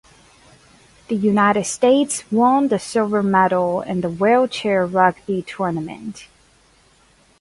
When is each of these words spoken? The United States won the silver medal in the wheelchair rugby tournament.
The 1.09 1.15
United 1.15 1.65
States 1.65 2.23
won 2.31 2.69
the 2.69 2.79
silver 2.79 3.21
medal 3.21 3.81
in 3.81 4.01
the 4.01 4.09
wheelchair 4.09 4.83
rugby 4.83 5.43
tournament. 5.43 6.27